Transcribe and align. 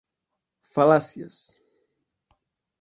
Fal·làcies: 0.71 1.37